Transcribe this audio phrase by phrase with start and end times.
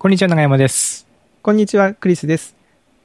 [0.00, 1.08] こんにちは、長山です。
[1.42, 2.54] こんにちは、クリスです。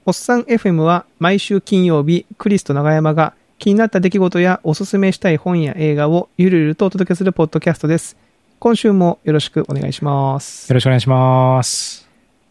[0.06, 8.16] おっさん FM は毎週金曜日、クリスと長山が気になった出来事やおすすめしたい本や映画をゆるゆるとお届けするポッドキャストです。
[8.60, 10.76] 今週もよろしくお願いしますよ。
[10.76, 12.08] ろしくお願いします。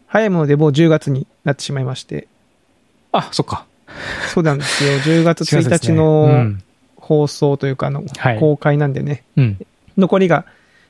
[0.07, 2.27] 早いものでもう10月になってしまいまして、
[3.13, 3.65] あ、そっか。
[4.33, 4.91] そうなんですよ。
[4.99, 6.61] 10月1日のん。
[6.97, 9.65] 放送というか、あの、はい公開なんでね、うん。
[9.97, 10.43] 残りが、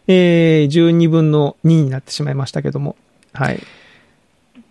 [0.08, 2.96] えー、12分の2になってしまいましたけども、
[3.34, 3.60] はい。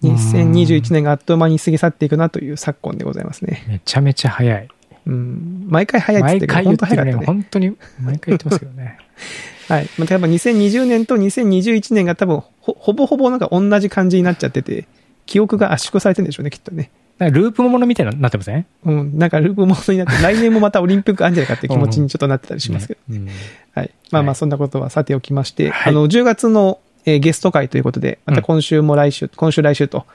[0.02, 3.64] 2021年があっという間に過ぎ去っていくなという昨今でございますね。
[3.68, 4.68] めちゃめちゃ早い。
[5.06, 5.66] うん。
[5.68, 6.68] 毎回早いって言ってるけど。
[6.70, 7.26] 本当早かったね。
[7.26, 8.98] 本当に、毎回言ってますけどね。
[9.68, 9.88] はい。
[9.98, 14.86] まあ、多分2020年と2021年が多分ほ、ほぼほぼなんか同じ感じになっちゃってて、
[15.26, 16.90] 記憶が圧縮されてるんでしょうね、きっとね。
[17.18, 18.66] なんかループものみたいになってません？
[18.84, 19.18] うん。
[19.18, 23.14] なんかループモードになって、 来年もまたオリンピックあるんじゃないかって気持ちにちょっとなってたりしますけど。
[23.14, 23.28] ねうん
[23.74, 23.90] はい。
[24.10, 30.06] まあまあ、はいそんなことはさておきまして、はいあの、10月の、えーゲスト会ということで、また今週も来週、今週来週と、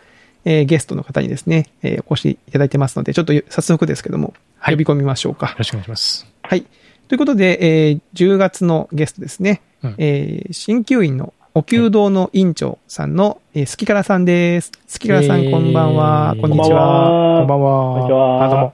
[0.45, 5.55] えーゲストの方にですね、えーお越しいただいてますので、ちょっと早速ですけども、はい呼び込みましょうかよ。
[5.57, 6.27] ろしくお願いします。
[6.41, 6.65] はい。
[7.07, 14.71] ということで、えー10月のゲストですね、うんえー鍼灸院のお灸堂の院長さんの、えー、スキカラさんです。
[14.87, 16.35] スキカラさん、えーこんばんは。
[16.39, 17.43] こんにちこは。
[17.43, 17.93] んばんは。
[17.95, 18.73] こんにちはあ、どうも。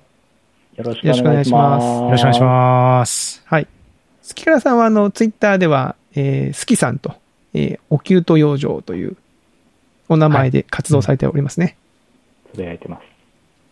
[0.76, 1.86] よろしくお願いします。
[1.86, 3.42] よよろしくお願いします。
[3.46, 3.68] はい。
[4.22, 7.14] スキカラさんは、あの、ツイッターでは、えー、スキさんと、
[7.54, 9.16] えー、お灸と養生という
[10.10, 11.78] お名前で活動されておりますね。
[12.54, 13.04] つぶやいてます。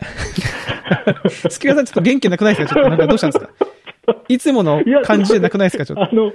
[1.49, 2.75] スキカラさん、ちょっと元気なくないですか？
[2.75, 3.49] ちょっと、なんかどうしたんですか？
[4.27, 5.85] いつもの感じじゃなくないですか？
[5.85, 6.03] ちょっと。
[6.03, 6.31] あの、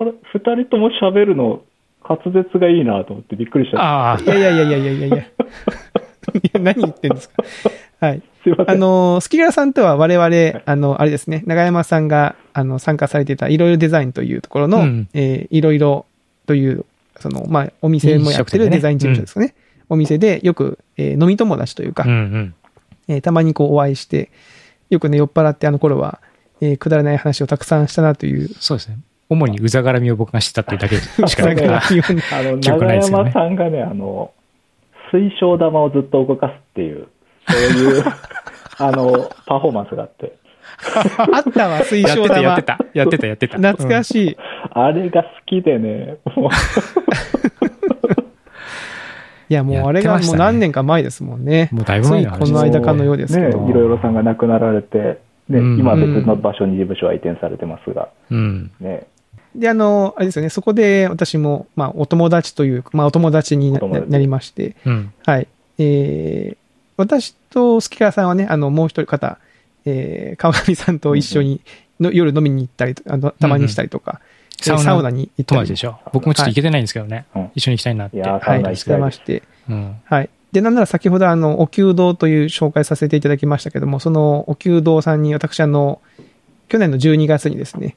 [0.00, 1.62] あれ、二人とも喋るの、
[2.08, 5.16] 滑舌がいいなと思ってびっくりしちゃっああい、やいやいやいやいやいやいや。
[6.42, 7.42] いや、何言ってんですか？
[8.00, 8.20] はい。
[8.20, 8.26] た。
[8.42, 8.70] すいません。
[8.70, 16.06] あの、スキガラさんとは我々、あの、あれですね、長山さんが、あの、参加されていたいろいろデザインというところの、うんえーいろいろ
[16.46, 16.84] という、
[17.20, 19.54] その、まあ、お店もやってるデザイン事務所ですかね。
[19.88, 22.54] お店でよく、えー飲み友達というか、うんうん。
[23.08, 24.30] えーたまにこうお会いして、
[24.90, 26.20] よくね、酔っ払ってあの頃は、
[26.60, 28.48] えーくだらない話をたくさんしたなという。
[28.48, 28.98] そうですね。
[29.28, 31.80] 主にうざがらみを僕が知ったっていうだけしかないから。
[31.80, 32.16] 記憶
[32.60, 34.32] 長ないですよね山さんがね、あの、
[35.12, 37.08] 水晶玉をずっと動かすっていう、
[37.48, 38.04] そういう、
[38.78, 40.36] あの、パフォーマンスがあって、
[41.32, 42.62] あったわ、水晶やってた、や玉って。
[42.62, 42.78] た。
[42.94, 43.56] やってた、やってた。
[43.58, 44.04] 懐かい。
[44.04, 44.36] しい。
[44.70, 46.50] あれが好きでね、もう、
[49.48, 51.68] いや、もうあれがもう何年か前ですもんね。
[51.72, 53.58] もうだいぶ前この間かのようですけね、いど。
[53.58, 55.18] ろいろさんが亡くなられて、
[55.48, 58.70] ね、うん今別の場所に事務所は移転されてますが、うん。
[58.80, 59.06] ね、
[59.54, 65.12] で、あの、あれですよね、そこで私も、まあ、お友達という、まあ、お友達になりまして、うん。
[65.26, 65.48] はい。
[65.78, 66.56] えー、
[66.96, 69.38] 私とスキカラさんはね、あの、もう一人方、
[69.84, 71.60] えー、川上さんと一緒に
[72.00, 74.20] の、夜飲みに行ったりとあの、たまにしたりとか、
[74.58, 75.98] でサウナサウナに行ったりでしょ？
[76.12, 77.26] 僕もちょっと行けてないんですけどね。
[77.34, 78.16] うん一緒に行きたいなって。
[78.16, 79.96] いはい、してまして、うん。
[80.04, 80.30] はい。
[80.52, 86.00] で、なんなら先ほどあの、お灸堂という紹介させていただきましたけども、そのお灸堂さんに私あの、
[86.68, 87.96] 去年の12月にですね、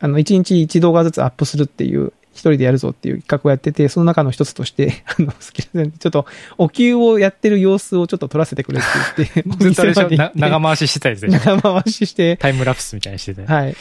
[0.00, 6.26] あの、1日1動画ずつアップするっていう、一人でやるぞっていう企画をやってて、その中の一つとして、 あの、好きなちょっと、
[6.58, 8.82] お灸をやってる様子をちょっと撮らせてくれっ
[9.16, 10.30] て言って、 ずっとあれでしょ？
[10.34, 11.38] 長回ししてたやつでしょ？
[11.56, 13.44] 長回しして、タイムラプスみたいにしてて。
[13.44, 13.74] はい。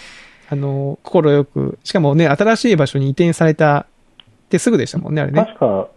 [0.50, 3.86] あの、心よく、しかもね、新しい場所に移転されたっ
[4.50, 5.42] てすぐでしたもんね、あれね。
[5.46, 5.88] 確か、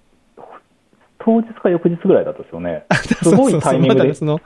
[1.25, 2.84] 当日か翌日ぐらいだったですよね。
[3.23, 4.41] すごいタイミングでその、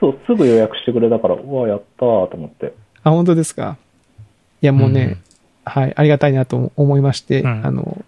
[0.00, 2.74] そう、すぐ予約してくれたから、うわ、やったーと思って。
[3.02, 3.76] あ、本当ですか？
[4.62, 5.33] いや、もうね、うん
[5.64, 7.66] はい、ありがたいなと思いまして、うん。
[7.66, 8.04] あの、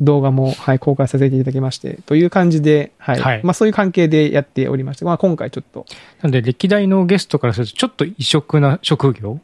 [0.00, 3.20] 動画も、はい、公開させていただきまして、という感じで、はい。
[3.20, 3.40] はい。
[3.44, 5.86] まあ、そういう関係でやっておりまして、まあ、今回ちょっと、
[6.22, 9.40] なんで、歴代のゲストからすると、ちょっと異色な職業？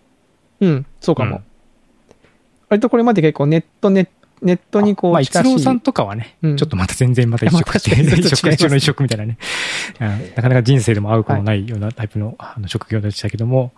[0.61, 1.37] うん、そうかも。
[1.37, 1.45] うん。
[2.69, 4.09] 割とこれまで結構ネット、ネ
[4.43, 9.39] ネットにこう、まあ、一郎さんとかはね、うんちょっとまた全然また異色って、いやまあ確かに異色中の異色みたいなね。
[10.01, 13.73] うんなかなか人生でも会うことのないようなタイプの,、あの職業でしたけども、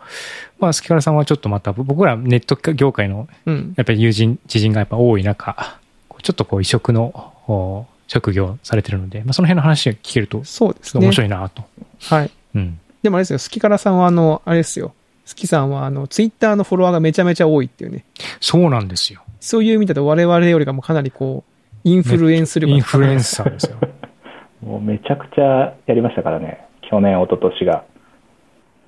[0.58, 3.74] まあ、スキカラさんはちょっとまた、僕らネット業界のうん。
[3.76, 5.78] やっぱり友人、知人がやっぱ多い中、
[6.22, 11.04] ちょっとこう異色のお職業をされてるので、まあ、その辺の話が聞けると、そうですね。
[11.04, 11.64] 面白いなと。
[12.02, 12.30] はい。
[12.54, 12.78] うん。
[13.02, 14.94] でもあれですよ、スキカラさんはあの、あれですよ。
[15.24, 18.04] スキさんはあの、ツイッターのフォロワーがめちゃめちゃ多いっていうね。
[18.40, 19.22] そうなんですよ。
[19.40, 21.50] そういう意味だと我々よりかもかなりこう、
[21.84, 23.76] インフルエンス力インフルエンササーですよ。
[24.62, 26.66] もうめちゃくちゃやりましたからね。
[26.82, 27.84] 去年、一昨年が。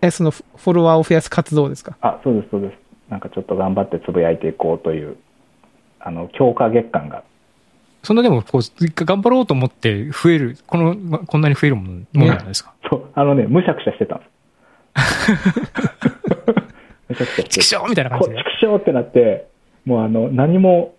[0.03, 1.97] え、そのフフォロワーを増やす活動ですか？
[2.01, 2.75] あ、そうです、そうです。
[3.11, 5.17] なんかちょっと頑張ってつぶやいていこうという、
[6.01, 7.23] あの、強化月間が。
[8.03, 8.63] そんなでも、こう、
[9.05, 12.73] 頑張ろうと思って増える、この、まこんなに増えるもの、ものなんですか？
[12.91, 14.31] そう、あのね、むしゃくしゃしてたんです。
[17.11, 18.45] むしゃくしゃしてチクショーみたいな感じでち。
[18.45, 19.49] くしょうってなって、
[19.91, 20.95] もうあの、何も、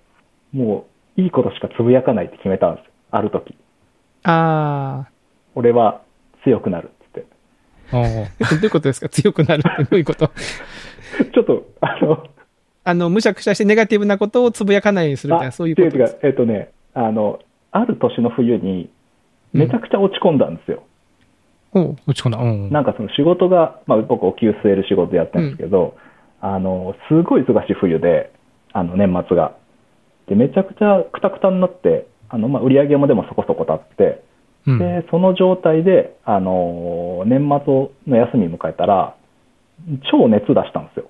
[0.52, 0.86] も
[1.18, 2.92] う、いいことしかつぶやかないって決めたんですよ。
[3.12, 3.56] ある時。
[4.24, 5.08] あ
[5.56, 6.02] 俺は
[6.44, 7.26] 強くなるって
[7.94, 9.08] おーあ、 どういうことですか？
[9.10, 10.28] 強くなるってどういうこと？
[11.34, 12.24] ちょっと、あの、
[12.84, 15.98] あの、むしゃくしゃしてネガティブなことをつぶやかないようにするみたいな、そういうこと？
[15.98, 16.20] です。
[16.22, 17.40] えっ、とね、あの、
[17.72, 18.90] ある年の冬に、
[19.54, 20.84] めちゃくちゃ落ち込んだんですよ。
[21.74, 22.38] おう落ち込んだ。
[22.40, 22.70] うん。
[22.72, 25.96] なんかその仕事が、まあ僕お給据える仕事やってるんですけど、
[26.42, 28.32] あの、すごい忙しい冬で、
[28.74, 29.56] あの年末が。
[30.28, 34.24] で、めちゃくちゃくたくたになって、あの、まあ売り上げもでもそこそこ立って、
[34.68, 39.16] うんで、その状態で、あの、年末の休み迎えたら、
[40.12, 41.10] 超熱出したんですよ。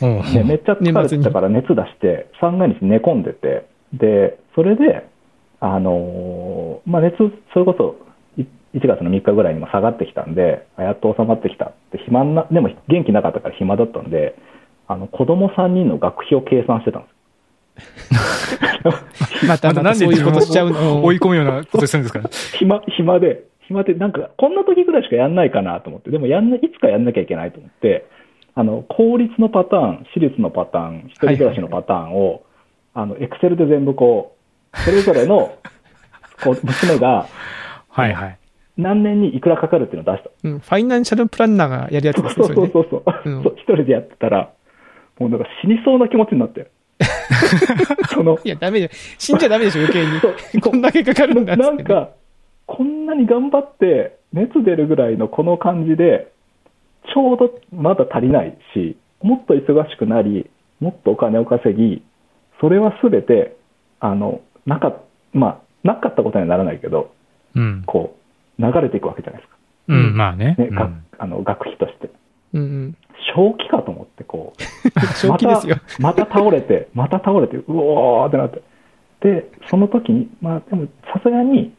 [0.00, 5.08] おーで、めっちゃ疲れてたから熱出して、三が日寝込んでて、で、それで、
[5.60, 7.16] あのーまあ、熱、
[7.52, 7.96] それこそ、
[8.40, 8.46] い
[8.78, 14.36] 1月の3日ぐらいにも下がってきたんで、あやっと収まってきたって、暇な、でも元気なかったから暇だったんで、
[14.88, 18.06] あの、子供3人の学費を計算してたんです。
[19.46, 21.04] また、またそういうことしちゃうの。
[21.04, 22.20] 追い込むようなことするんですか？
[22.20, 22.28] ね。
[22.58, 28.06] 暇、暇で、暇で、なんか、こんな時ぐらいしかやんないかなと思って、でもやんな、いつかやんなきゃいけないと思って、
[28.54, 32.42] あの、公立のパターン、私立のパターン、一人暮らしのパターンを、
[32.94, 34.36] あの、エクセルで全部こ
[34.72, 35.52] う、それぞれの、
[36.42, 37.26] こう、娘が
[37.90, 38.38] はいはい。
[38.78, 40.30] 何年にいくらかかるっていうのを出した。
[40.44, 42.70] うん、ファイナンシャルプランナーがやるやつですね、そうそれね。
[42.72, 43.30] そうそうそう。
[43.30, 44.50] うんそう一人でやってたら、
[45.18, 46.70] もうなんか死にそうな気持ちになって。
[48.12, 48.88] その、いや、ダメじ。
[49.18, 50.60] 死んじゃダメでしょ、余計に。
[50.60, 52.10] こんだけかかるんだっつってねなんか、
[52.66, 56.28] こんなに頑張って、熱出るぐらいのこの感じで、
[57.12, 62.02] ちょうどまだ足りないし、もっと忙しくなり、もっとお金を稼ぎ、
[62.60, 63.56] それはすべて、
[64.00, 65.00] あの、なか、
[65.32, 67.12] まあ、なかったことにはならないけど、
[67.54, 67.82] うん。
[67.86, 68.16] こ
[68.58, 69.56] う、流れていくわけじゃないですか。
[69.88, 70.56] うん、まあね。
[70.58, 72.10] ね、がうんあの学費として。
[72.52, 72.96] うんうん。
[73.34, 74.85] 正気かと思って、こう、
[75.16, 75.76] 正気ですよ。
[75.98, 78.62] またまた倒れて、また倒れて、うおーってなって。
[79.20, 81.72] で、その時に、まあでもさすがに、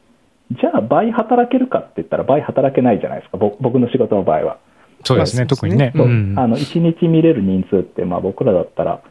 [0.52, 4.58] じゃあ倍働けるかって言ったら倍働けないじゃないですか、ぼ僕の仕事の場合は。
[5.04, 5.92] そうですね、まあ特にね。
[5.96, 9.02] そううんあの1日見れる人数って、まあ、僕らだったら、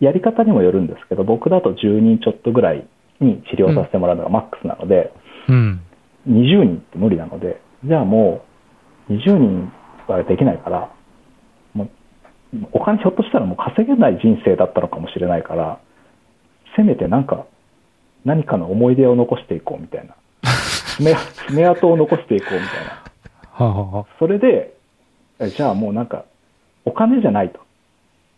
[0.00, 2.86] やり方にもよるんですけど、僕だと10人ちょっとぐらい
[3.20, 5.12] に治療させてもらうのがマックスなので、
[5.48, 5.80] うん。
[6.28, 8.42] 20人って無理なので、じゃあも
[9.08, 9.72] う20人
[10.08, 10.90] はできないから、
[12.72, 15.80] お金ひょっとしたらもう稼げない人生だったのかもしれないから、
[16.76, 17.46] せめてなんか
[18.24, 20.14] 何かの思い出を残していこうみたいな。
[20.96, 21.14] 爪
[21.48, 24.04] 爪痕を残していこうみたいな。
[24.18, 24.74] それで、
[25.38, 26.24] えじゃあもうなんか、
[26.84, 27.60] お金じゃないと。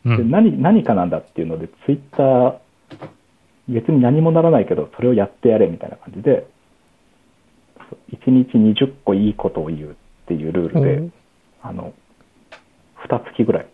[0.05, 0.31] でうん。
[0.31, 2.59] 何何かなんだっていうので、ツイッター、
[3.69, 6.47] 別に何もならないけど、それをやってやれみたいな感じで、
[8.13, 9.95] 1日20個いいことを言うっ
[10.27, 11.11] ていうルールで、
[11.63, 11.93] あの、
[13.09, 13.67] 2月ぐらい。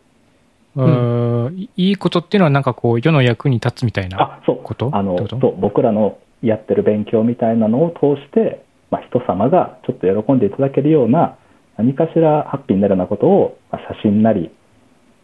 [0.76, 4.60] うーんいいことっていうのはなんかこう、世の役に立つみたいなあ、そう。
[4.62, 4.90] こと？
[4.92, 11.36] あのそう、僕らのやってる勉強みたいなのを通して、まあ、人様がちょっと喜んでいただけるような、
[11.76, 14.50] 何かしらハッピーになるようなことを、まあ、写真なり、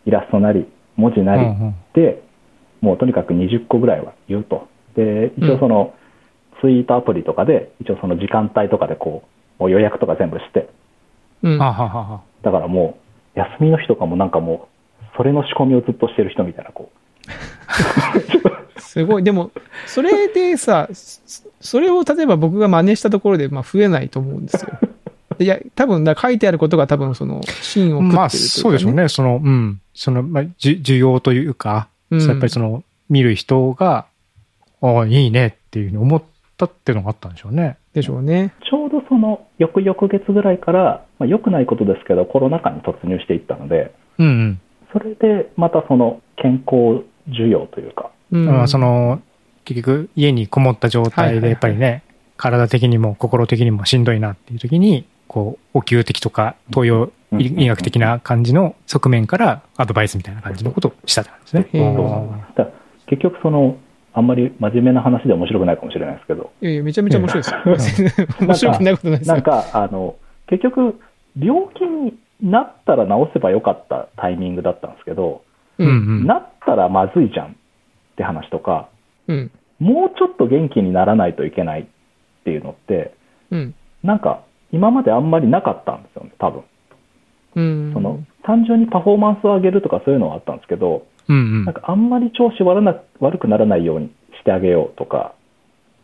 [0.07, 0.67] イラストなり、
[0.97, 1.75] 文字なりうんうん。
[1.95, 2.23] で、
[2.81, 4.67] もうとにかく20個ぐらいは言うと。
[4.97, 5.95] で、一応その、
[6.61, 9.23] ツイートアプリとかで、一応その時間帯とかでこ
[9.59, 10.69] う、もう予約とか全部して、
[11.43, 11.59] うん。
[11.59, 12.99] だからも
[13.37, 14.80] う、休みの日とかもなんかもう、
[15.21, 18.81] それの仕込みをずっとしてる人みたいな、こう。
[18.81, 19.23] すごい。
[19.23, 19.51] でも、
[19.87, 24.71] それでさ、そそれを例えば僕が真似したところで、まあ増えないと思うんですよ。
[25.39, 28.93] いや、多分、書いてあることが多分その、芯を食ってるというか、まあ、そうでしょう。
[28.93, 29.09] ね。
[29.09, 29.81] その、うん。
[29.93, 34.07] その、まあ、じ需要というか、うんやっぱりその、見る人が、
[34.81, 36.23] ああ、いいねっていうふうに思っ
[36.57, 37.77] たっていうのがあったんでしょうね。
[37.93, 38.55] でしょうね。
[38.71, 44.61] ちょうどその翌々月ぐらいから、まあ、良くないことですけど、コロナ禍に突入していったので、うんうん。
[44.93, 48.47] それでまたその健康需要というか、うん。
[48.47, 49.21] まあ、その、
[49.65, 52.03] 結局、家にこもった状態で、やっぱりね、
[52.37, 62.73] 体的にも心的にもしんどいなっていう時に、こう、お給的とか、東洋うん医医学的な感じの側面からアドバイスみたいな感じのことをしたって感じですね。
[63.07, 63.77] 結局その、
[64.13, 68.27] あんまり真面目な話で面白くないかもしれないですけど、いやいや、めちゃめちゃ面白いです よ。
[68.41, 69.35] 面白くないことないですよ。
[69.35, 70.17] なんか、あの、
[70.49, 71.01] 結局、
[71.39, 75.43] 病気になったら治せばよかったタイミングだったんですけど、
[75.79, 76.27] うんうん。
[76.27, 77.51] なったらまずいじゃんっ
[78.17, 78.89] て話とか、
[79.29, 79.51] うん。
[79.79, 81.85] もうちょっと元気にならないといけないっ
[82.45, 83.15] ていうのって、
[83.51, 83.75] うん。
[84.03, 84.43] なんか、
[84.73, 86.63] 今まであんまりなかったんですよね、多分。
[87.57, 87.93] うん。
[87.95, 91.65] その、単純にパフォーマンスを上げるとかそういうのはあったんですけど、うんうん。
[91.65, 95.35] なんかあんまり調子悪な悪くならないようにしてあげようとか、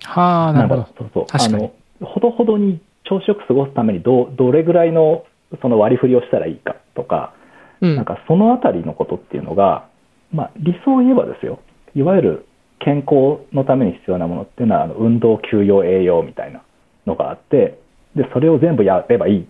[0.03, 5.25] はあ、なるほどあの、ほどほどに調子よく過ごすためにどうどれぐらいの
[5.61, 7.35] その割り振りをしたらいいかとか、
[7.81, 7.97] うん。
[7.97, 9.89] なんかそのあたりのことっていうのが、
[10.33, 11.61] まあ理想を言えばですよ、
[11.95, 12.47] いわゆる
[12.81, 16.63] 健康のために必要なものっていうのは、あの運動、休養、栄養みたいな
[17.07, 17.79] のがあって、
[18.15, 19.49] で、それを全部やればいい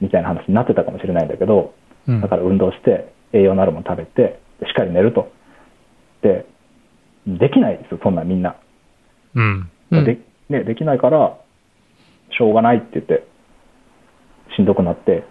[0.00, 1.74] みたいな話になってたかもしれないんだけど、
[2.08, 5.32] うんだから運動して、栄養のあるもの食べて、でしっかり寝ると。
[6.22, 6.46] で、
[7.26, 8.56] できないですよ、そんなんみんな。
[9.34, 9.70] うん。
[9.90, 11.36] うんでね、できないから、
[12.30, 13.26] しょうがないって言って、
[14.56, 15.24] しんどくなって、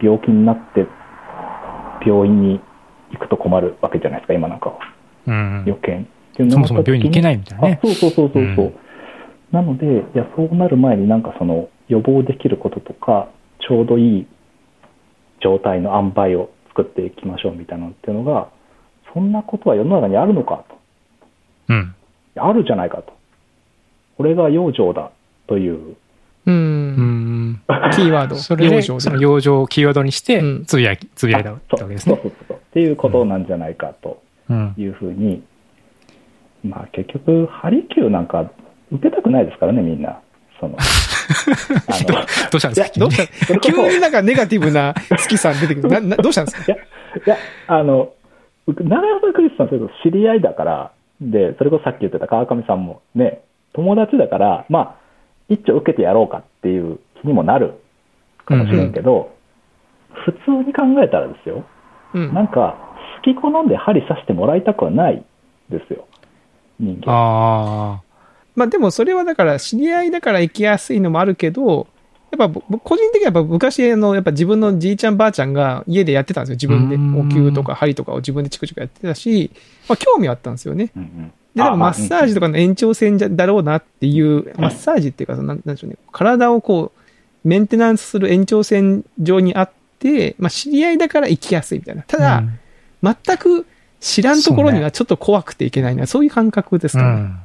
[0.00, 0.86] 病気になって、
[2.04, 2.60] 病院に
[3.12, 4.78] 行くと困るわけじゃないですか、今なんかは。
[5.26, 5.64] うん。
[5.66, 6.04] 余計に。
[6.04, 8.66] っていうそもそも病院に行けないみたいなねあそうそうそうそうそう。
[8.66, 8.74] うん
[9.52, 13.30] なので、いや、そうなる前になんかその予防できることとか、
[13.66, 14.26] ちょうどいい
[15.40, 18.48] 状態の塩梅を作っていきましょうみたいなのっていうのが、
[19.14, 20.76] そんなことは世の中にあるのかと。
[21.68, 21.94] うん。
[22.36, 23.12] あるじゃないかと。
[24.16, 25.10] これが養生だ
[25.46, 25.92] という。
[25.92, 25.96] う。
[26.46, 27.35] うんん。
[27.94, 28.36] キーワード。
[28.36, 32.14] それで、その養生をキーワードにしてうん、つぶやき、つぶやいたわけですね。
[32.16, 32.56] そうそうそう。
[32.56, 34.74] っていうことなんじゃないかとうん。
[34.76, 35.42] いうふうに、
[36.64, 38.50] まあ結局、ハリキューなんか
[38.92, 40.20] 受けたくないですからね、みんな。
[40.58, 40.76] その、
[42.50, 43.58] どうしたんですか？
[43.60, 45.88] 急になんかネガティブな好きさん出てくる。
[45.88, 46.72] な、な、どうしたんですか？
[46.72, 46.76] いや、
[47.26, 47.36] いや、
[47.66, 48.10] あの、
[48.66, 49.68] 長山さん、クリスさん、
[50.02, 53.40] 知り合いだから、で、それこそさっき言ってた川上さんもね、
[53.74, 54.94] 友達だから、まあ、
[55.48, 57.74] 一丁受けてやろうかっていう気にもなる
[58.44, 59.34] かもしれんけど、
[60.24, 61.64] 普通に考えたらですよ、
[62.14, 62.34] うん。
[62.34, 62.76] なんか、
[63.22, 65.24] 好き好んで針刺してもらいたくはない
[65.70, 66.06] ですよ、
[66.78, 67.12] 人間。
[67.12, 68.00] あ
[68.54, 71.86] まあでもそれはだから知り合いだから行きやすいのもあるけど、
[72.30, 76.54] やっぱ僕個人的にはやっぱ昔あの、やっぱ自分のじいちゃんばあちゃんが家でやってたんですよ。
[76.54, 76.96] 自分で。
[76.96, 79.50] うんお灸とか針とかを自分でチクチクやってたし、
[79.88, 80.90] まあ興味はあったんですよね。
[80.96, 85.96] うんうんで、でもマッサージとか、かの延長線じゃだろうなっていう、マッサージっていうか、なんでしょうね。
[86.12, 87.05] 体をこう、
[87.46, 92.02] メンテナンスする延長線上にあって、まあ知り合いだから行きやすいみたいな。
[92.02, 92.20] たあ。
[92.20, 92.58] だ、うん
[93.02, 93.66] 全く
[94.00, 96.06] 知らんところにはちょっと怖くていけないな。
[96.06, 97.20] そういう感覚ですからね。
[97.20, 97.38] うん。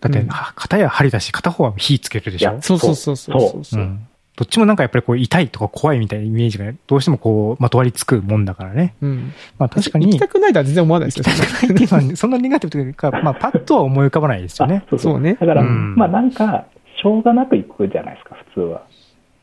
[0.00, 2.58] だってうん、は片や針だし、片方は火つけるでしょ？
[2.62, 3.84] そうそうそうそうそうそうう。
[3.84, 4.06] ん。
[4.36, 8.94] どっちもなんかやっぱりこう痛いとか怖いみたいなイメージがどうしてもこうまとわりつくもんだからね。
[9.02, 9.32] うん。
[9.58, 10.06] まあ確かに。
[10.06, 11.24] 行きたくないとは全然思わないですよ。
[11.26, 14.90] っていうのは そんなネガティブというか、まあパッとは思い浮かばないですよねあ。
[14.90, 16.64] そうそうそうねだから、うんまあなんか、
[17.02, 18.82] しょうがなく行くじゃないですか、普通は。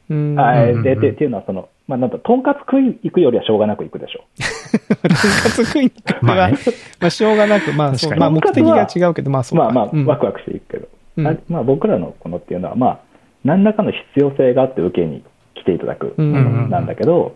[0.10, 0.40] うん。
[0.40, 4.26] あうんうんうんででっていうのはその、まあ、なんだとんかつ食い行くよりはしょうがなく行くでしょ。
[4.88, 6.58] とんかつ食いに行くは、まあね
[7.00, 9.66] まあ、しょうがなく、まあ、そう、確かにまあ、目的が違うけど、まあ、そうか。
[9.66, 10.88] まあまあ、うんワクワクしていくけど、
[11.18, 13.00] うんあまあ、僕らのこのっていうのは、まあ、
[13.44, 15.24] 何らかの必要性があって受けに
[15.56, 17.36] 来ていただくうんものなんだけど、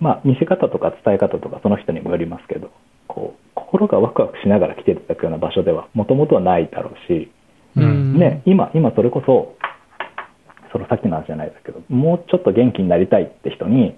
[0.00, 2.70] まあ、見せ方とか伝え方とかその人にもよりますけど
[3.06, 7.30] こう心がワクワクしながら来ていただくような場所ではもともとはないだろうし、
[7.76, 8.18] うん。
[8.18, 9.54] ね、今今それこそ
[10.72, 13.96] そのさっきの話じゃないですけどもうちょっと元気になりたいって人に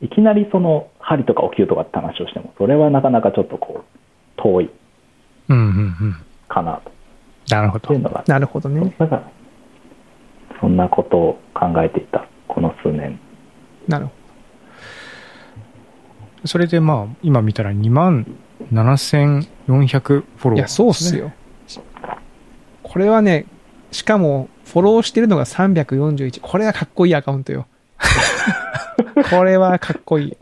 [0.00, 4.70] いきなりその針とかお灸とかって話をしてもそれはなかなかちょっとこう遠い
[5.48, 5.70] うんうんう
[6.06, 6.16] ん。
[6.48, 6.90] かなと
[7.54, 8.00] なるほどっていう。
[8.00, 8.94] のがなるほどね。
[8.98, 9.30] だから
[10.60, 13.18] そんなことを考えていたこの数年
[13.88, 14.12] なるほ
[16.46, 18.26] それでまあ、今見たら2万
[18.72, 19.46] 7400
[20.00, 20.50] フォど。
[20.50, 21.16] ロー、いや、そうっす。
[21.16, 21.32] よ。
[22.82, 23.46] これはね、
[23.94, 26.40] しかも、フォローしてるのが341。
[26.40, 27.66] これはかっこいいアカウントよ。
[29.30, 30.36] これはかっこいいよ。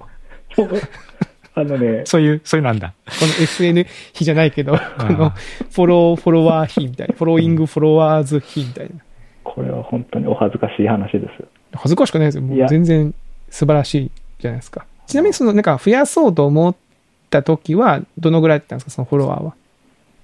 [1.55, 2.95] あのねそういう、そういうのなんだ。
[3.05, 5.31] この SN 比じゃないけど、この
[5.71, 7.15] フォロー、フォロワー比みたいな。
[7.15, 8.93] フォローイングフォロワーズ比みたいな。
[9.45, 11.45] これは本当にお恥ずかしい話です
[11.75, 12.43] 恥ずかしくないですよ。
[12.43, 13.15] もいうや全然
[13.51, 14.87] 素晴らしいじゃないですか。
[15.07, 16.75] ちなみにその、なんか増やそうと思っ
[17.29, 19.55] た時は、どのぐらいだったんですか、そのフォロワーは？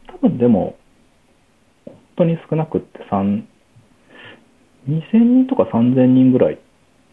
[0.06, 0.74] 多分でも本
[2.18, 3.42] 当に少なくって3
[4.88, 6.58] 2000人とか3000人ぐらい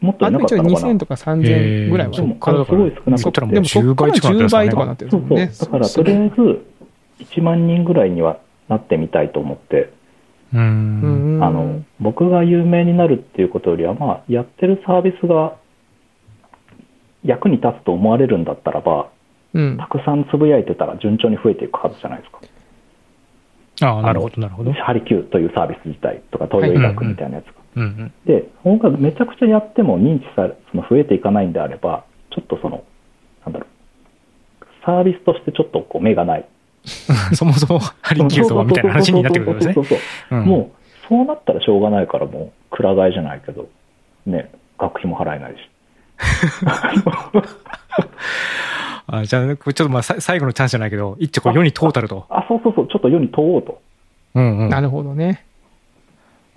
[0.02, 2.14] もっとあ、いなかったのかな？2000とか3000ぐらいは。
[2.14, 5.66] でもすごい少なくそったらもうでもそっ10から倍近くなって10倍とかますねなってるんそうそう。
[5.66, 9.94] だからとりあえず1万人ぐらいにはなってみたいと思って
[10.54, 10.58] う。
[10.58, 15.58] うんんあの、僕が有名になるっていうことよりは、まあ、やってるサービスが
[17.24, 19.10] 役に立つと思われるんだったらば、
[19.54, 19.88] うんた。
[19.88, 22.40] くさんつぶやいてたら順調に増えていくはずじゃないですか。
[23.82, 24.72] ああ、なるほど、なるほど。
[24.74, 27.54] ハリキューというサービス自体とか、東洋医学みたいなやつが。
[27.76, 28.14] うんうん。
[28.26, 32.84] で、そのがめちゃくちゃやっても認知され、その増えていかないんであれば、ちょっとその、
[33.46, 33.66] なんだろ
[34.62, 36.46] う、サービスとしてちょっとこう目がない。
[37.34, 39.86] そもそもハリキューとはみたいな話になってくるんですねそう。
[39.86, 43.68] そうそうそううんもう、そうなったらしょうがないから、もう、くら替えじゃないけど、
[44.26, 45.58] ね、学費も払えないし。
[49.08, 52.26] あじゃあ、これちょっとまあ、さ最後のチャンスじゃないけど、一丁こう世にトータルと。
[52.30, 53.82] あ、そうそうそう、ちょっと世に問おうと。
[54.34, 54.70] うんうん。
[54.70, 55.46] なるほどね。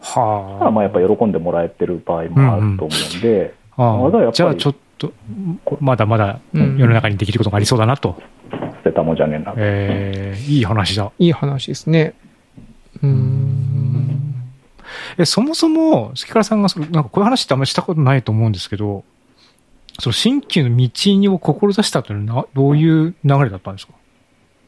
[0.00, 3.96] はまあ、まあやっぱ喜んでもらえてる場合もあると思うんで、あ。
[3.96, 5.12] まだやっぱりじゃあちょっと、
[5.80, 8.16] まだまだうん世の中にできることがありそうだなと。
[8.84, 9.54] 捨てたもんじゃねえな。
[9.56, 11.10] えー、いい話だ。
[11.18, 12.14] いい話ですね。
[13.02, 13.78] うーん。
[15.18, 19.04] え、そもそも、関原さんがその、なんかこういう話ってあんまりしたことないと思うんですけど、
[20.00, 20.88] その新旧の道
[21.34, 23.92] を志したというのはな、どういう流れだったんですか？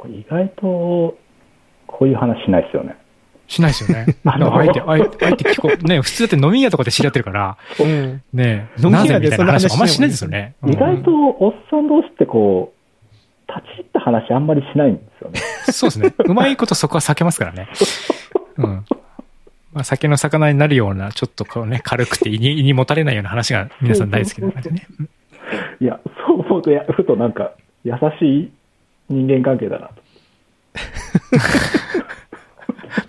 [0.09, 1.17] 意外と、
[1.87, 2.97] こういう話しないですよね。
[3.47, 4.17] しないですよね。
[4.25, 5.85] あのあえて、あえて、あえて聞こう。
[5.85, 8.23] ね、普通だって飲み屋とかで知り合ってるから、うん。
[8.33, 10.55] ね、飲み屋みたいな話あんまりしないですよね。
[10.67, 12.73] 意外と、おっさん同士ってこ
[13.49, 15.41] う、立ち入った話あんまりしないんですよね。
[15.67, 16.15] うんそうですね。
[16.25, 17.69] うまいことそこは避けますからね。
[18.57, 18.85] うん。
[19.73, 24.87] まあ、酒の魚になるような、ちょっとこうね、軽くて胃に胃にもたれないような話が皆さん大好きな感じでね。
[25.81, 28.53] うんいや、そう思うとや、ふとなんか、優しい
[29.09, 29.95] 人間関係だなと。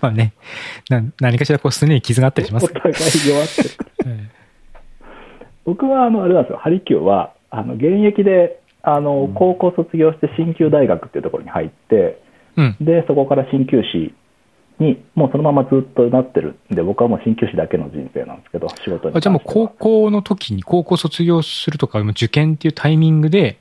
[0.00, 0.32] まあね、
[0.88, 2.94] な何かしらこう、すねに傷があったりしますお互い
[3.28, 3.68] 弱ってる。
[4.06, 4.28] え
[5.64, 12.22] 僕は、あの、あれなんですよ、ハリキューは、あの、現役で、あの、高校卒業して鍼灸大学っていうところに入って、え
[12.56, 12.76] うん。
[12.80, 14.14] で、そこから鍼灸師
[14.82, 23.58] に、もうそのままずっとなってるんで、僕はもう鍼灸師だけの人生なんですけど、仕事にじゃあもう高校の時に高校卒業するとか、受験っていうタイミングで、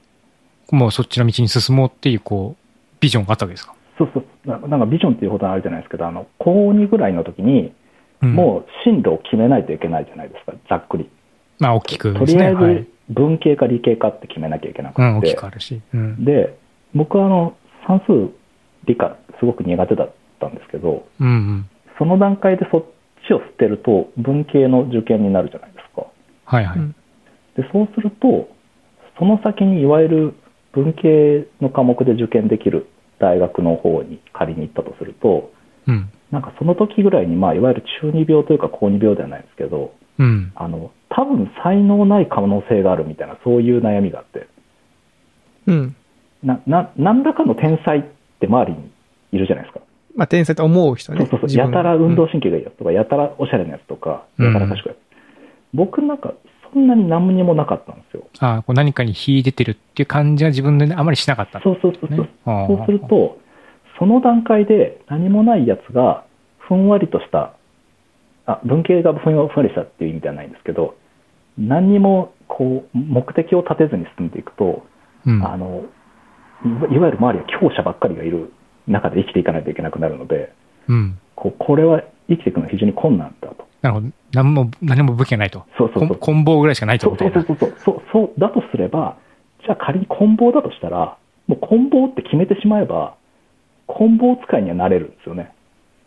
[0.72, 2.62] もうそっちの道に進もうっていう、こう、
[3.00, 3.74] ビジョンがあったわけですか？
[3.98, 4.26] そうそう。
[4.46, 7.74] ななんかビジョンっていうことはあるじゃないですけど、あの、高2ぐらいの時に、
[8.22, 8.34] うん。
[8.36, 11.10] もう進路を決めないといけないじゃないですか、ざっくり。
[11.60, 12.42] まあ、大きくとですね。
[12.42, 12.88] りあえずはい。
[13.10, 15.82] 文系か理系かって決めなきゃいけなくうん、大て、きくあるし。
[15.94, 16.24] うん。
[16.24, 16.56] で、
[16.96, 18.32] 僕はあの、算数、
[18.86, 21.70] 理科、すごく苦手だったんですけど、うんうん。
[22.00, 22.86] その段階でそっ
[23.28, 26.08] ちを捨てると、文系の受験になるじゃないですか。
[26.46, 26.80] はいはい。
[26.80, 26.96] うん
[27.56, 28.48] で、そうすると、
[29.20, 30.34] その先にいわゆる
[30.74, 32.88] 文系の科目で受験できる
[33.20, 35.52] 大学の方に仮に行ったとすると、
[35.88, 36.10] うん。
[36.32, 40.52] なんかその時ぐらいに、まあ、いわゆる中二病というか高二病ではないですけど、うん。
[40.56, 44.48] あの、多分才能ない可能性があるみたいな、そういう悩みがあって、
[45.68, 45.96] うん。
[46.44, 48.04] な、な、何らかの天才っ
[48.40, 48.92] て周りに
[49.34, 49.82] いるじゃないですか。
[50.16, 51.20] まあ、天才と思う人ね。
[51.20, 51.58] そうそうそう。
[51.58, 54.98] やたら運動神経がいいやつとか、やたらおしゃれなやつとか、うんやたら賢いやつ。
[55.74, 56.34] 僕なんか、
[56.74, 58.24] そんなに何にもなかったんですよ。
[58.40, 61.62] ああ、こう何かに秀でてるっていう感じが自分であまりしなかった。
[61.62, 62.30] そうそうそうそう。
[62.46, 63.38] そうすると、
[64.00, 66.26] その段階で何もないやつが、
[66.60, 67.54] ふんわりとした、
[68.46, 70.96] あ、文系がふんわりしたっていう意味ではないんですけど、
[71.58, 74.84] 何にも、こう、目的を立てずに進んでいくと、
[75.26, 75.46] うん。
[75.46, 75.84] あの、
[76.66, 78.54] いわいわゆる周りは強者ばっかりがいる
[78.88, 80.54] 中で生きていかないといけなくなるので、
[80.88, 81.20] うん。
[81.36, 83.68] こうこれは生きていくのは非常に困難だと。
[83.82, 84.08] なるほど。
[84.34, 85.66] 何も、何も武器がないと。
[85.78, 87.42] そうそうそうこん棍棒ぐらいしかないとそうみたいうな。
[87.42, 89.18] そそうそうそうそうだとすれば、
[89.64, 91.18] じゃあ仮に棍棒だとしたら、
[91.48, 93.16] もう棍棒って決めてしまえば、
[93.88, 95.54] 棍棒使いにはなれるんですよね。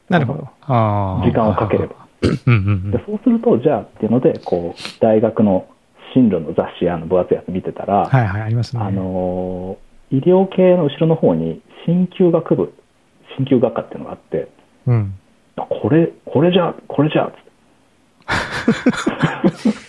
[0.08, 0.48] なるほど。
[0.62, 1.24] ああ。
[1.24, 1.96] 時間をかければ。
[2.46, 2.98] うんうんうんで。
[3.06, 5.66] そうすると、じゃあっていうので、こう、大学の
[6.14, 8.82] 進路の雑誌、あの分厚いやつ見てたら、はいはい、ありますね。
[8.82, 9.83] あのー
[10.14, 12.72] 医療系の後ろの方に、鍼灸学部、
[13.36, 14.48] 鍼灸学科っていうのがあって、
[14.86, 15.14] うん。
[15.56, 17.34] あこれ、これじゃ、これじゃ、つ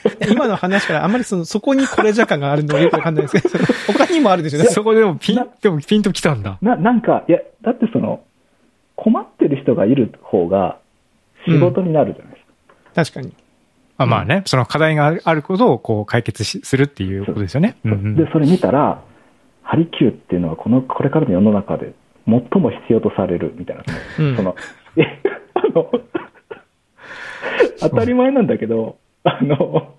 [0.09, 4.59] って今の話からあんまりその、そこにこれじゃ感があるのがよくわかんないですけど、 他にもあるでしょ？
[4.59, 4.67] うね。
[4.69, 6.57] そこでもピンな、でもピンときたんだ。
[6.61, 8.21] ななんか、いや、だってその、
[8.95, 10.77] 困ってる人がいる方が
[11.47, 12.39] 仕事になるじゃないで
[13.03, 13.13] すか。
[13.13, 13.33] 確かに。
[13.97, 17.77] あまあね、その課題があることをこう解決しするっていうことですよね。
[17.85, 19.01] うんうんで、それ見たら、
[19.67, 21.93] ハリキューっていうのはこの、これからの世の中で
[22.27, 23.83] 最も必要とされるみたいな、
[24.19, 24.35] うん。
[24.35, 24.55] その
[24.97, 25.01] え、
[25.55, 25.91] あの、
[27.79, 29.95] 当たり前なんだけど、あの、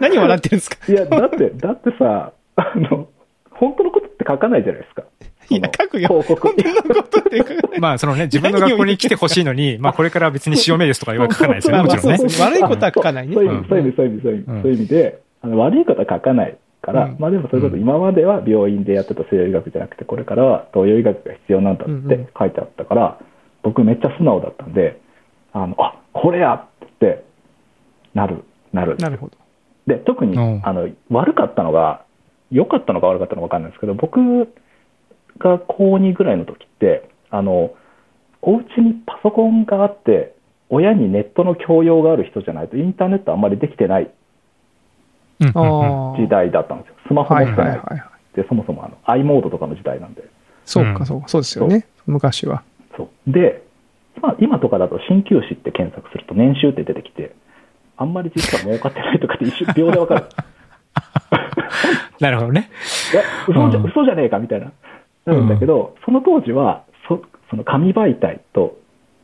[0.00, 0.92] 何笑ってるんですか？
[0.92, 3.08] いや、だって、だってさ、あの、
[3.50, 5.02] 本当のことって書かないじゃないですか。
[5.50, 6.08] いや、書くよ。
[6.08, 6.46] 広告。
[6.48, 7.80] 本当のことって書かない。
[7.80, 13.34] まあそのね、自分の学校に来てほしいのに、 まあこれからは別に潮目ですとか言わ書かないですよね、もちろんね悪いことは書かないね。
[13.34, 13.78] そういう意味、そう。
[13.78, 14.72] いう意味、そういう意味、そう。
[14.72, 23.18] いう意味で、あの悪いことは書かないから、うんまあでもそういうこと、今までは病院でやってた西洋医学じゃなくて、これからは東洋医学が必要なんだって書いてあったから、
[23.62, 25.00] 僕めっちゃ素直だったんで、
[25.52, 27.24] あの、あ、これやって
[28.14, 28.96] なる、なる。
[28.96, 29.36] なるほど。
[29.86, 32.04] で、特に、うんあの、悪かったのが、
[32.50, 34.20] 良かったのか悪かったのか分かんないですけど、僕
[35.38, 37.74] が高2ぐらいの時って、あの、
[38.42, 40.34] お家にパソコンがあって、
[40.70, 44.10] 親にネットの教養がある人じゃないと、インターネットあんまりできてない。
[45.40, 46.94] 時代だったんですよ。
[47.08, 47.70] スマホはい持ってない。
[47.70, 48.36] はいはいはい。
[48.36, 50.22] で、そもそもあの、i モードとかの時代なんで。
[50.22, 50.28] うん
[50.68, 51.86] そうか、そうか、そうですよね。
[52.06, 52.62] 昔は。
[52.94, 53.32] そう。
[53.32, 53.62] で、
[54.18, 57.34] 今、今とかだと鍼灸師って検索すると年収って出てきて、
[57.96, 60.26] あんまり実は儲かってないとかって一瞬秒でわかる。
[62.20, 62.70] なるほどね。
[63.14, 64.72] いや、嘘じゃ、うん嘘じゃねえかみたいな。
[65.24, 68.76] なるんだけど、その当時は、そその紙媒体と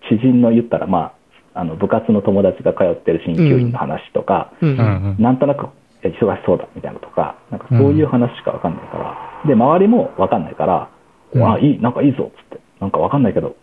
[0.08, 1.12] 知人の言ったら、ま
[1.54, 4.82] あ、あの、部活の友達が通ってる鍼灸院の話とか、うんうんう
[5.20, 5.22] ん。
[5.22, 5.68] なんとなく
[6.10, 10.90] 忙しそうだみたいなのとか、なんかそういう話しかわかんないから、で、周りもわかんないから、
[11.32, 12.64] うんあ、いい、なんかいいぞ、つって。
[12.80, 13.56] なんかわかんないけど、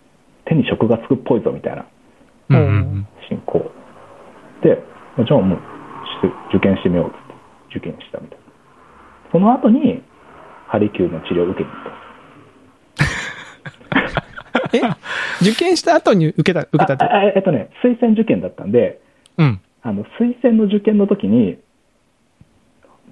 [0.46, 1.86] 手に職がつくっぽいぞ、みたいな
[2.50, 3.72] うんうん進行。
[4.64, 4.82] で、
[5.26, 5.62] じゃあもう、し
[6.56, 7.22] 受験してみよう、つって。
[7.78, 8.44] 受験したみたいな。
[9.32, 10.02] その後に、
[10.68, 11.92] ハリキューの治療を受けに行ったん
[14.72, 14.86] です
[15.44, 15.50] え？
[15.50, 19.02] 受験した後に受けた、受けたってえっとね、推薦受験だったんで、
[19.38, 19.60] うん。
[19.84, 21.58] あの推薦の受験の時に、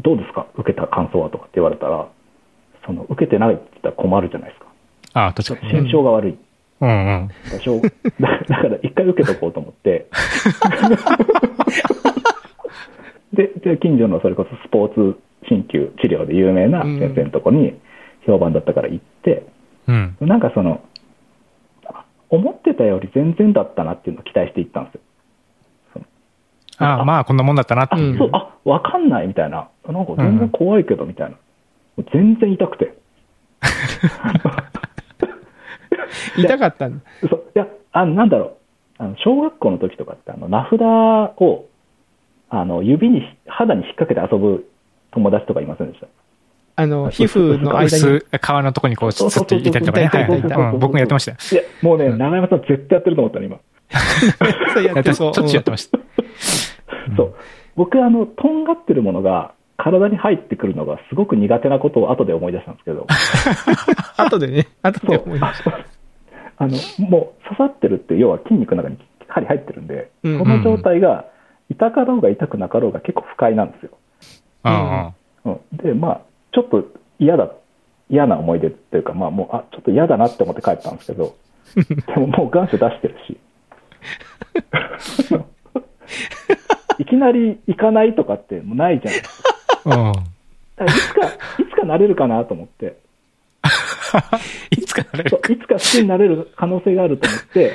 [0.02, 2.08] どうですか、受けた感想はとかって言われたら、
[2.86, 4.68] その受けてないって言ったら困るじゃないですか、
[5.14, 5.80] ああ、確かにね。
[5.82, 6.38] 心象が悪い、
[6.82, 7.30] うんうん。
[7.52, 7.90] 多少だ
[8.48, 10.08] だから一回受けとこうと思って、
[13.34, 17.80] でで近所のそれこそスポーツ鍼灸治療で有名な先生のとこに
[18.26, 19.46] 評判だったから行って、
[19.88, 20.16] うん。
[20.22, 20.82] なんかその、
[22.30, 25.02] 思ってたより全然だったなっていうのを期待していったんですよ。
[26.80, 28.18] ああ、 まあ、こんなもんだったなってあ、いう。
[28.18, 29.68] そう、あ、わかんないみたいな。
[29.88, 31.36] なんか全然怖いけどみたいな。
[31.98, 32.94] もう全然痛くて。
[36.38, 37.06] 痛かったんだ。
[37.30, 38.54] そういや、あの、なんだろう。
[39.02, 41.66] あの小学校の時とかって、あの、名札を、
[42.50, 44.70] あの、指に、肌に引っ掛けて遊ぶ
[45.12, 46.08] 友達とかいませんでした？
[46.76, 47.86] あの、皮膚の間に。
[47.88, 50.08] 薄い皮のとこにこう、つつっていたりとかね。
[50.08, 51.38] はい僕もやってましたよ。
[51.52, 53.58] いや、もうね、うん長山さん絶対やってると思ったの、今。
[54.74, 55.34] そうややっててっそう。
[55.34, 56.00] しょっちゅうやってました。
[57.16, 57.36] そう。
[57.76, 63.04] 僕、あの、とんがってるものが、体に入ってくるのがすごく苦手なことを後で思い出したんですけど、う
[64.22, 65.80] ん後でね、後で思い出した。
[66.58, 66.76] あの、
[67.10, 68.98] もう刺さってるって、要は筋肉の中に
[69.30, 71.26] 針入ってるんで、うんその状態が
[71.70, 73.92] 痛かろうが痛くなかろうが結構不快なんですよ。
[74.66, 75.14] うんうん。
[75.46, 76.84] うん、で、まあ、ちょっと
[77.20, 77.50] 嫌だ、
[78.10, 81.36] 嫌な思い出っていうか、まあもう、あ、ちょっと嫌だなって思って帰ったんですけど、
[82.08, 83.38] でももう願書出してるし、
[87.00, 89.50] いきなり行かないとかってもうないじゃないですか。
[89.86, 90.14] うん。
[90.14, 90.24] だか
[90.78, 91.30] らいつか、い
[91.72, 92.98] つかなれるかなと思って、
[94.72, 95.38] いつかなれるか。
[95.44, 97.74] そういつか好きになれる可能性があると思って、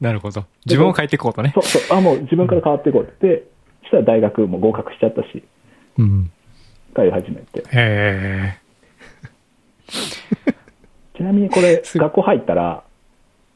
[0.00, 0.44] なるほど。
[0.64, 1.60] 自分を変えていこうとねそ。
[1.60, 3.44] うそう、あ、もう自分から変わっていこうって、
[3.82, 5.44] そしたら大学も合格しちゃったし、
[5.98, 6.30] うん。
[6.94, 7.64] 通い始めて。
[7.72, 8.54] へ
[11.16, 12.82] ちなみにこれ、す学校入ったら、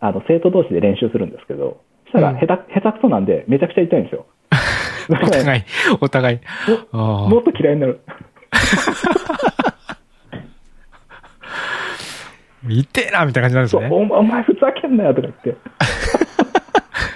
[0.01, 4.27] あの、生徒同士で練習するんですけど、そしたらうん下手、下手くそなんで、めちゃくちゃ痛いんですよ。
[5.11, 5.15] え。
[5.25, 5.63] お互い、
[6.01, 6.41] お互い。
[6.93, 6.97] あ
[7.29, 8.01] もっと嫌いになる。
[8.07, 8.25] あ。
[12.69, 13.89] 痛えなみたいな感じなんですね。
[13.91, 15.57] おお前ふざけんなよとか言って。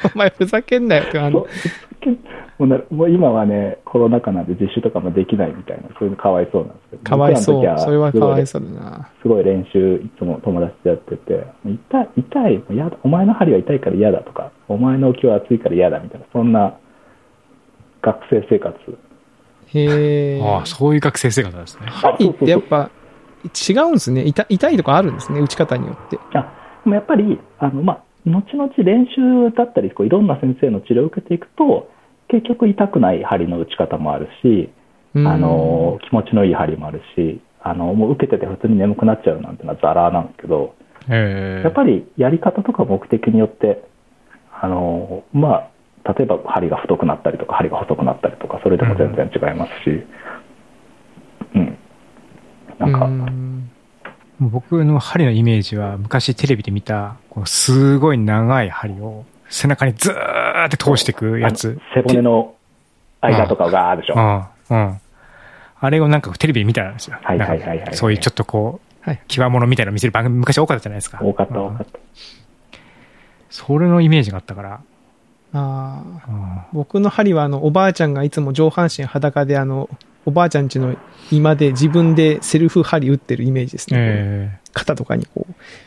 [0.15, 2.19] お前ふざけんなよって、あそうの、ふざけん
[2.59, 7.03] もうなもう今はね、コロナ禍なんで実習とかもできないみたいな、そういうのかわいそうなんですけど。
[7.05, 7.79] かわいそう。
[7.79, 9.09] それはかわいすそうだな。
[9.25, 16.75] ごい練習、いつも友達とやってて、痛い、痛い、もう嫌だ、お前の針は痛いから嫌だとか、お前の浮きは熱いから嫌だみたいな、そんな
[18.03, 18.77] 学生生活。
[19.75, 20.43] へえ。
[20.43, 21.87] ああ、そういう学生生活なんですね。
[21.87, 22.91] 針ってやっぱ
[23.45, 24.25] 違うんですね。
[24.25, 26.19] 痛痛いとかあるんですね、打ち方によって。
[26.35, 26.53] あ
[26.85, 31.91] でもやっぱり、あのまあ、後々練習だったりこう、いろんな先生の治療を受けていくと、
[32.29, 34.71] 結局痛くない針の打ち方もあるし、
[35.15, 40.75] うんあの気持ちのいい針もあるし、あのもう受けてて普通に眠くなっちゃうなんてのはザラなんですけど。
[41.09, 43.83] やっぱりやり方とか目的によって、
[44.61, 45.71] あのまあ、
[46.17, 50.07] 例えば針が太くなったりとか、針が細くなったりとか、それでも全然違いますし、
[51.55, 51.79] うん、
[52.79, 53.71] なんか、うん
[54.41, 61.81] 僕の針のイメージは、昔テレビで見た、このすごい長い針を背中にずーって通していくやつ。
[61.93, 62.55] 背骨の
[63.21, 64.15] 間とかがあるでしょ。
[64.15, 65.01] うん、うん。
[65.81, 67.19] あれをなんかテレビで見たんですよ。
[67.21, 69.21] はいはいはいはいそういうちょっとこう、はい。
[69.27, 71.19] 極物みたいなの見せる番組昔多かったじゃないですか。
[71.21, 71.99] 多かった、多うんかった。
[73.51, 74.81] それのイメージがあったから。
[75.53, 76.31] ああ。
[76.31, 79.89] うん僕の針は、あの、おばあちゃんがいつも上半身裸で、あの、
[80.27, 80.97] おばあちゃん家の
[81.31, 83.97] 居間で自分でセルフ針打ってるイメージですね。
[83.99, 85.47] え肩とかにこ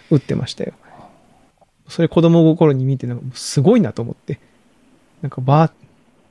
[0.09, 0.73] う、打ってましたよ。
[1.87, 4.39] それ子供心に見て、なんかすごいなと思って。
[5.21, 5.73] なんかばあ、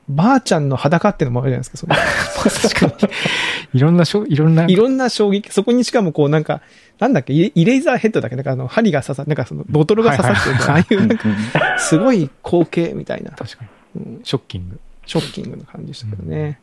[0.08, 1.94] ばあちゃんの裸ってのもあるじゃないですか、それ。
[2.74, 3.78] 確かに。
[3.78, 4.66] いろんなしょ、いろんな。
[4.66, 6.62] いろんな衝撃、そこにしかもこうなんか、
[7.00, 8.36] なんだっけ、イレイザーヘッドだっけ？
[8.36, 13.64] なんかあの、針が刺さ、なんかその、ボトルが刺さってるみたいな、ああいうなんか、すごい光景みたいな、確か
[13.96, 14.02] に。
[14.02, 14.20] うん。
[14.22, 14.80] ショッキング。
[15.06, 16.60] ショッキングな感じでしたけどね。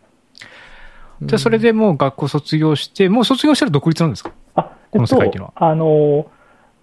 [1.24, 4.32] じゃあそれでもう学校卒業して、もう卒業したら独立なんですか？
[4.56, 5.54] あ、この世界っていうのは。
[5.56, 6.30] あの、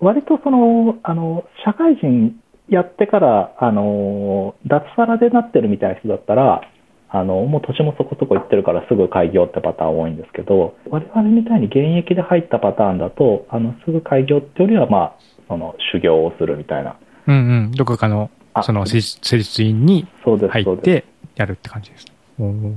[0.01, 2.37] 割とその、あの、社会人
[2.69, 6.63] やってから、あの、脱サラでなってるみたいな人だったら、
[7.17, 15.15] あの、もう年もそこそこ行ってるからすぐ開業ってパターン多いんですけど、我々みたいに現役で入ったパターンだと、あの、すぐ開業ってよりは、まあ、
[15.47, 16.97] その、修行をするみたいな。
[17.29, 17.71] うんうん。
[17.71, 20.77] どこかの、あその、施術院に入っ。
[20.79, 21.05] て
[21.37, 22.07] やるって感じです。
[22.41, 22.73] おー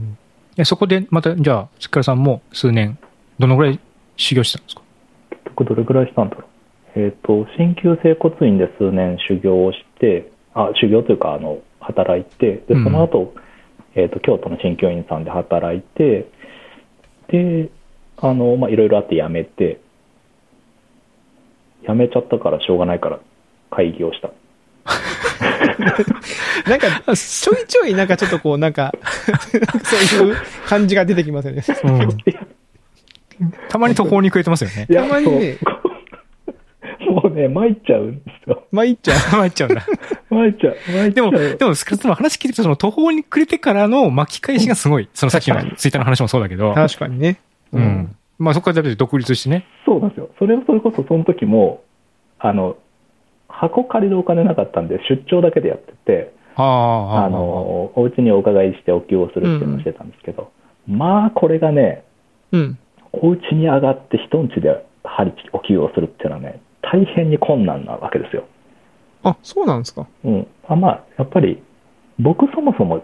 [0.55, 2.99] でそこでまた、じゃあ、すっからさんも数年、
[3.39, 3.79] どのぐらい
[4.17, 4.81] 修行したんですか？
[5.31, 6.41] 結局どれぐらいしたんだろ
[6.95, 6.99] う。
[6.99, 13.33] えっ、と、鍼灸整骨院で数年修行をして、あ、修行というか、あの、働いて、で、うんその後、
[13.97, 16.29] えっ、と、京都の鍼灸院さんで働いて、
[17.29, 17.69] で、
[18.17, 19.79] あの、まあ、いろいろあって辞めて、
[21.87, 23.19] 辞めちゃったからしょうがないから
[23.71, 24.31] 会議をした。
[26.69, 28.93] なんか、ちょいちょいなんかちょっとこう、なんか、
[29.83, 30.35] そういう
[30.67, 31.63] 感じが出てきますよね。
[33.39, 33.47] うん。
[33.69, 34.87] たまに途方に暮れてますよね。
[34.87, 35.57] たまにね
[37.37, 38.63] ね、参っちゃうんですよ。
[38.71, 39.17] まあいいっちゃう。
[39.31, 39.85] 参っちゃうんだ。
[40.29, 40.75] 参っちゃう。
[40.91, 41.57] 参っちでも、ゃう。
[41.57, 45.07] でも、スカルツの話聞いてると、その途方に暮れてからの巻き返しがすごい。
[45.13, 46.73] そのさっきのツイッターの話もそうだけど。
[46.73, 47.37] 確かにね。
[47.71, 48.15] うん。
[48.39, 49.65] まあそこから独立してね。
[49.85, 50.29] そうなんですよ。
[50.39, 51.83] それをそれこそその時も、
[52.39, 52.75] あの、
[53.47, 60.51] 箱借りるお金なかったんで、出張だけでやってて、ああ、あの、お家にお伺いしてお給をするっていうのをしてたんですけど、
[60.87, 62.03] まあ、これがね、
[62.51, 62.79] うん。
[63.11, 68.45] お家に上がって人ん家で針お給をするっていうのはね、大変に困難なわけですよ。
[69.23, 70.07] あ、そうなんですか。
[70.23, 70.47] うん。
[70.67, 71.61] あまあ、やっぱり、
[72.19, 73.03] 僕そもそも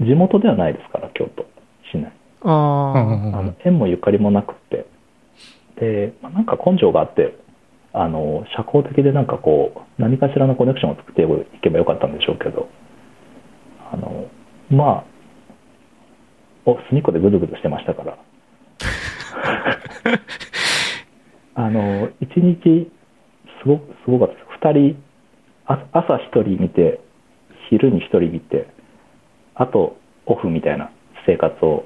[0.00, 1.46] 地元ではないですから、京都
[1.92, 2.12] 市内。
[2.42, 4.86] ああ、うんうんうんあの縁もゆかりもなくって、
[5.78, 7.36] で、まあなんか根性があって、
[7.92, 11.26] あの社交的でなんかこう、何かしらのコネクションを作ってい
[11.60, 12.68] けばよかったんでしょうけど、
[13.92, 14.26] あの
[14.70, 15.04] まあ、
[16.66, 18.18] お隅っこでぐずぐずしてましたから、
[21.54, 22.90] あの一日
[23.62, 25.02] すごすごかったです、2人、
[25.66, 27.00] あ朝1人見て、
[27.68, 28.66] 昼に1人見て、
[29.54, 30.90] あとオフみたいな
[31.26, 31.84] 生活を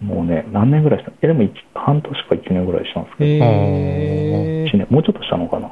[0.00, 1.12] もうね、何年ぐらいした？
[1.22, 5.70] え、でも一半年か1年ぐらいしたんですけど、へ一年もうちょっとしたのかな。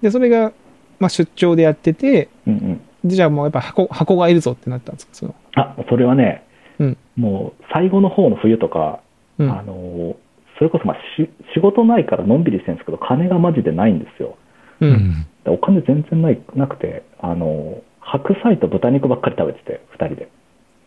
[0.00, 0.52] で、それが、
[0.98, 2.80] まあ出張でやってて、うんうん。
[3.04, 5.14] でじゃあもうやっぱ箱、箱がいるぞってなったんですか？
[5.14, 5.34] その。
[5.56, 6.44] あ、それはね、
[6.78, 6.96] うん。
[7.16, 9.00] もう最後の方の冬とか、
[9.38, 9.50] うん。
[9.50, 10.16] あの、
[10.58, 14.36] それこそまあし仕事ないからのんびりしてるんですけど、金がマジでないんですよ。
[14.80, 14.86] う。
[14.86, 20.28] うんお金全然ないなくて、あの、白菜と豚肉ばっかり食べてて、二人で。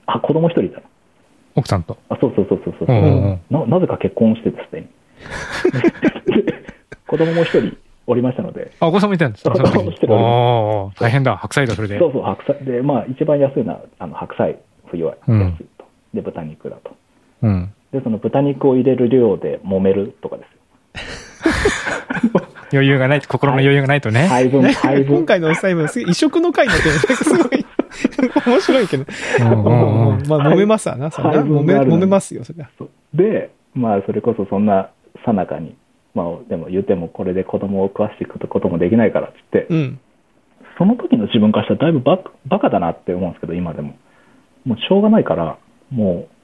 [0.06, 0.84] あ、子供一人いたの。
[1.56, 1.98] 奥さんと？
[2.10, 3.66] あ、そうそうそうそうそう、うんうんうんな。
[3.66, 4.88] なぜか結婚してて、すでに。
[6.44, 6.54] で
[7.08, 9.52] 子供も一人おりましたので、あ、お子さんもいたんですか
[11.00, 11.38] 大変だ。
[11.38, 11.98] 白菜だ、それで。
[12.00, 12.66] そうそう、白菜。
[12.66, 14.58] で、まあ、一番安いのは、あの、白菜、
[14.88, 15.86] 冬は安いと。
[16.14, 16.96] で、豚肉だと。
[17.44, 17.74] うん。
[17.92, 20.60] で、その豚肉を入れる量で揉めるとかですよ。
[22.72, 24.28] 余裕がない、心の余裕がないとね。
[24.28, 25.18] 配分、ね配分。
[25.18, 27.66] 今回のお裁判、異色の回になって すごい、
[28.48, 29.06] 面白いけど。
[30.30, 31.12] まあ、揉めますわな。
[31.12, 32.70] それ揉め、揉めますよ、そりゃ。
[32.78, 34.90] そうで、まあ、それこそそんな
[35.26, 35.76] さなかに、
[36.14, 40.00] まあ、でも言ってもこれで子供を食わしていくこともできないからって言って、うん。
[40.78, 43.96] その時の自分からしたらだいぶバカバカだなって思うんですけど、今でも。
[44.66, 45.58] もうしょうがないから、
[45.90, 46.41] もう、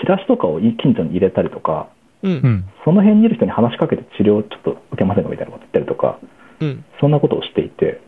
[0.00, 1.88] チラシとかを近所に入れたりとか、
[2.22, 2.28] う。
[2.28, 2.64] うんん。
[2.84, 6.18] その辺にいる人に話しかけて治療をちょっと受けませんかみたいなこと言ったりとか、
[6.60, 6.84] うん。
[7.00, 8.00] そんなことをしていて、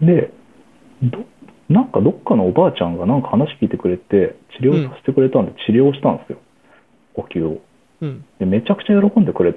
[0.00, 0.32] で、
[1.02, 1.24] ど
[1.68, 6.38] なんかどっかのおばあちゃんがなんか話聞いてくれて、治療させてくれたんで治療したんですよ。
[7.14, 7.60] お灸を。
[8.00, 8.24] うん。
[8.38, 9.54] で、めちゃくちゃ喜んでくれ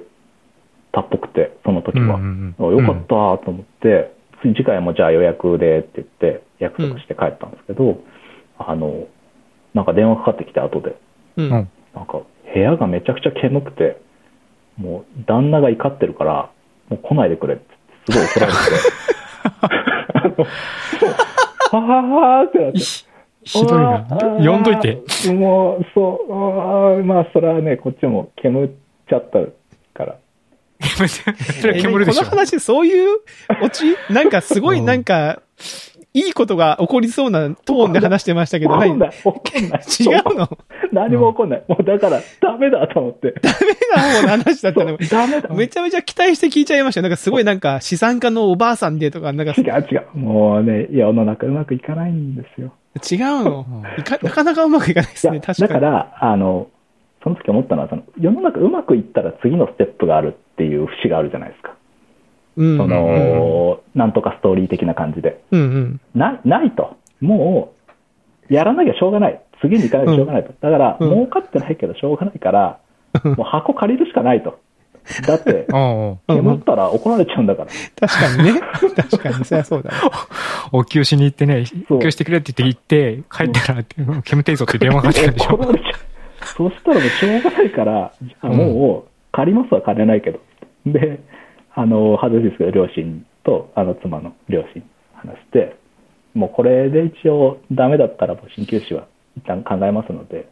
[0.92, 2.16] たっぽくて、その時は。
[2.16, 3.08] うんあよかった
[3.44, 8.00] と思って、次次回もじゃあ予約でって言って、約束して帰ったんですけど、
[8.58, 9.08] あの、
[9.74, 10.96] なんか電話かかってきて後で、
[11.36, 11.44] うん。
[11.44, 11.50] うん。
[11.50, 12.20] なんか
[12.54, 14.00] 部屋がめちゃくちゃ煙くて、
[14.76, 16.50] もう旦那が怒ってるから、
[16.88, 17.64] もう来ないでくれって
[18.10, 18.58] すごい怒られて、
[20.14, 20.28] あ
[21.72, 22.02] の、はは
[22.38, 22.78] はーってなって。
[23.44, 24.04] ひどいな。
[24.08, 24.96] 呼んどいて。
[25.22, 25.32] て。
[25.32, 28.70] もう、そう、あーまあ、それはね、こっちも煙っ
[29.08, 29.38] ちゃった
[29.94, 30.16] から。
[31.60, 32.38] それは煙でしょえこの。
[32.38, 33.20] 話、そういう
[33.62, 33.96] オチ？
[34.10, 35.42] なんかすごいなんか、
[36.16, 38.92] いいことが起こりそうなトーンで話してましたけど、何。
[38.92, 38.98] 違う
[40.34, 40.48] の？
[40.90, 41.64] 何も起こんない。
[41.68, 43.34] もうだから、ダメだと思って。
[43.42, 44.96] ダメな方の話だったの。
[45.10, 45.54] ダメだ。
[45.54, 47.02] めちゃめちゃ期待して聞いちゃいましたよ。
[47.02, 50.06] なんかすごいなんか資産家のおばあさんでとか、なんか違う違う。
[50.14, 52.72] もうね、世の中うまくいかないんですよ。
[52.94, 53.66] 違うの？
[53.98, 55.68] いかなかなかうまくいかないですね、確かに。
[55.68, 56.68] だから、あの、
[57.22, 61.75] その時思ったのは、その、世の中うまくいったら次のステップがあるっていう節があるじゃないですか。
[62.56, 62.76] うん。
[62.78, 65.40] その、なんとかストーリー的な感じで。
[65.50, 66.00] うんうん。
[66.14, 66.96] なないと。
[67.20, 67.72] も
[68.50, 69.40] う、やらなきゃしょうがない。
[69.60, 70.52] 次に行かなきゃしょうがないと。
[70.60, 72.78] だから、うん儲かってないけどしょうがないから、
[73.24, 74.58] もう箱借りるしかないと。
[75.26, 75.66] だって、
[76.26, 77.68] 煙ったら怒られちゃうんだから。
[78.08, 78.60] 確かにね。
[78.96, 79.96] 確かに、そりゃそうだわ。
[80.72, 83.84] お給しに行ってね、お給してくれって言って行って、帰ったら、
[84.24, 85.54] 煙ていぞって電話かかってくるでしょ。
[85.54, 85.92] 怒られちゃう。
[86.44, 90.40] そしたらもうしょうがないから、じゃあもう、借りますは借りれないけど。
[90.86, 91.20] で、
[91.78, 94.82] あの、恥ずかしいですけど、両親と、あの、妻の両親に
[95.14, 95.76] 話して、
[96.34, 100.48] もうこれで一応ダメだったら、もう鍼灸師は一旦考えますので、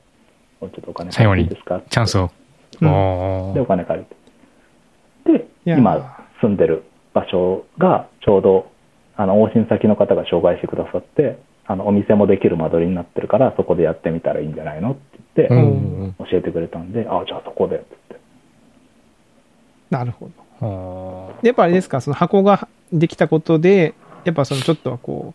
[0.60, 1.82] もうちょっとお金最後に借りていいですか？
[1.90, 2.30] チャンスを。
[2.80, 4.06] うんおで、おー金借り
[5.32, 5.38] て。
[5.38, 5.46] で、
[5.78, 6.84] 今住んでる
[7.14, 8.70] 場所がちょうど、
[9.16, 15.00] あの、往診先の方が紹介してくださって、あの、お店もできる間取りになってるから、そこでやってみたらいいんじゃないのって
[15.36, 15.58] 言って、うん
[16.02, 18.16] うん教えてくれたんで、あ、じゃあそこで、って。
[19.90, 20.32] なるほど。
[21.42, 25.34] やっぱあれですか、その箱ができたことで、やっぱそのちょっとはこ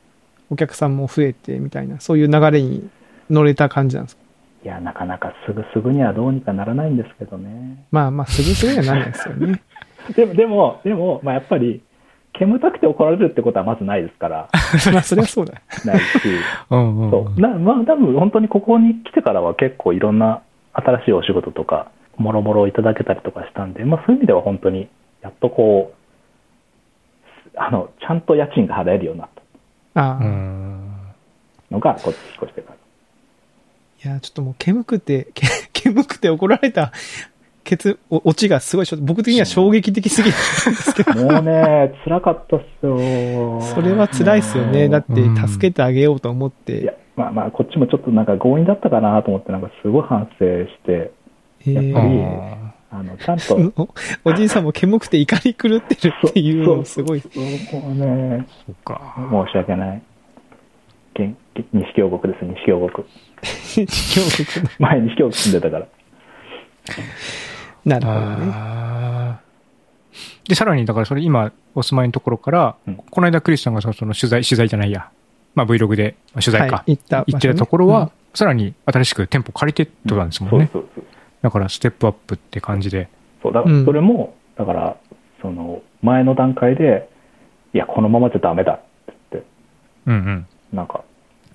[0.50, 2.90] う、お客さんも増えてみたいな、そういう流れに
[3.30, 4.22] 乗れた感じなんですか？
[4.66, 7.86] いや、なかなかすぐすぐにはどうにかならないんですけどね。
[7.92, 9.62] まあまあ、すぐすぐにはならないですよね。
[10.16, 11.82] でも、でも、でも、まあ、やっぱり、
[12.34, 14.48] 煙たくて怒られるってことはまずないですから、
[14.94, 15.54] まあ、それはそうだ。
[15.86, 16.04] ないし、
[16.72, 17.40] うんうんそう。
[17.42, 20.42] なまあ、多分本当にここに来てからは結構いろんな
[20.74, 24.90] 新しいお仕事とか、もろもろいただけたりとかしたんで、まあ、そういう意味では本当に、
[25.22, 29.30] やっとこう、あの、ちゃんと家賃が払えるようになっ
[29.94, 30.92] たああ、うん
[31.72, 32.74] のが、こっち引っ越してか
[34.06, 34.12] ら。
[34.12, 36.92] いや、ちょっともう煙くて、け煙 くて怒られた、
[37.64, 40.38] ケツ、おオチがすごいちょっと僕的には衝撃的すぎるん
[40.76, 43.62] ですけど、もうね、辛かったっすよ。
[43.62, 44.90] それは辛いっすよね。
[44.90, 51.12] だってうん助けてあげようと思っいやて。、まあまあ、こっちもちょっとなんか強引だったかなと思って、なんかすごい反省して、
[51.60, 52.58] へやっぱりえ
[52.92, 53.56] あの、ちゃんと、
[54.26, 57.20] おおじいさんも煙くて怒り狂ってるっていうの すごい。
[57.22, 59.16] そうもうね、そっか。
[59.46, 60.02] 申し訳ない。
[61.74, 63.06] 西京極です、西京極。
[63.74, 63.86] 京
[64.46, 65.88] 極の前、西京極住んでたから。
[67.86, 69.50] なるほどね。
[70.48, 75.10] で、さらに、だからそれ今お住まいのところから、うんこの間クリスさんがその取材、取材じゃないや、
[75.56, 80.70] まあ Vlog で、まあ取材か、はい行ったね行ってたところは、うんさらに新しく店舗借りてってことなんですもんね。
[80.72, 81.04] そうそうそう。
[81.42, 83.08] だからステップアップって感じで。
[83.42, 84.98] そう、だかうんらそれも、だから、
[85.42, 87.10] その、前の段階で、
[87.74, 89.50] いや、このままじゃダメだって言って、
[90.08, 90.48] うんうん。
[90.74, 91.04] なんか、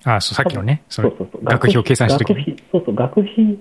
[0.03, 1.43] ああ、そう、さっきのね、そうそうそう。
[1.43, 2.37] 学費を計算したときに。
[2.37, 3.59] 学費、そうそう、学費、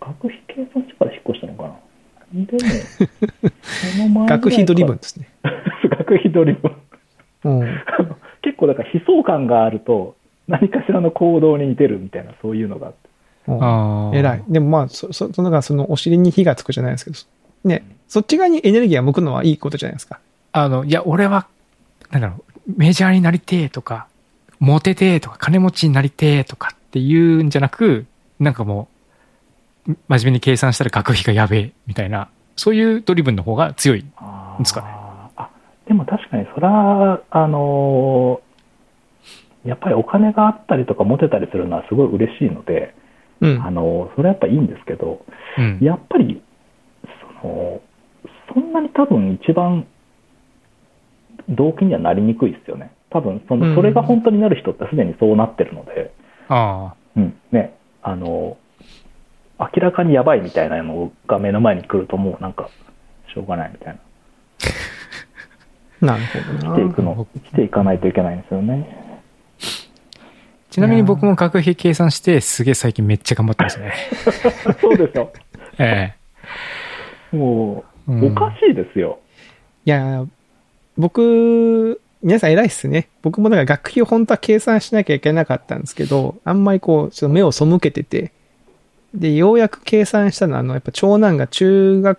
[0.00, 1.74] 学費計算してから引っ越したのかな。
[2.32, 2.58] でも、
[3.62, 5.28] その前ぐらいか学費ドリブンですね。
[5.90, 7.60] 学費ドリブン。
[7.60, 7.78] うん。
[8.42, 10.16] 結構だから悲壮感があると、
[10.48, 13.05] 何かしらの行動に出るみたいな、そういうのがあって。
[13.48, 14.16] うんああ。
[14.16, 14.44] 偉い。
[14.48, 17.16] でもまあ、そ、そ、そのがそのお尻に火がつくじゃないですけど、
[17.68, 20.18] ね、そっち側にエネルギーが向くのはいいことじゃないですか。
[20.52, 21.46] あの、いや、俺は、
[22.10, 22.36] なんだろ
[22.68, 24.06] う、メジャーになりてえとか、
[24.58, 28.06] モテてえとか、金持ちになりてえとかっていうんじゃなく、
[28.40, 28.88] なんかも
[29.88, 34.04] う、真面目に計算したら学費がやべえ、みたいな、そういうドリブンの方が強い。
[34.16, 34.86] あですかね
[35.36, 35.50] あ、
[35.86, 38.46] でも確かにそれは、あのー
[39.66, 42.94] やっぱりお金があったりとか持てたりするのはすごい嬉しいので、
[43.40, 43.62] うん。
[43.62, 45.24] あのーそれはやっぱいいんですけど、
[45.58, 45.78] うん。
[45.80, 46.42] やっぱり、
[47.42, 47.80] その、
[48.54, 49.86] そんなに多分一番
[51.48, 52.90] 動機にはなりにくいですよね。
[53.10, 56.12] 多分そうんの、それが本当になる人ってすでにそうなってるので、
[56.48, 58.56] あうん、ね、あの、
[59.58, 62.68] 明らかにやばいみたいなのが目の前に来るともうなんか、
[63.32, 63.98] しょうがないみたい
[66.00, 66.12] な。
[66.12, 66.94] なるほど生きていな。
[66.94, 69.05] くの、生きていかないといけないんですよね。
[70.76, 70.80] あ。
[70.80, 73.92] ちなみに僕も学費計算して、すげえ最近めっちゃ頑張ってますね。
[74.80, 75.32] そうでしょ。
[75.78, 76.14] え
[77.32, 79.18] もえう、おかしいですよ。
[79.84, 80.24] いや、
[80.96, 83.08] 僕、皆さん偉いっすね。
[83.22, 88.32] 僕もだから学費を本当は計算しなきゃいけなかったんですけど、あんまりこう、ちょっと目を背けてて、
[89.14, 92.18] で、ようやく計算したのは、あの、やっぱ長男が中学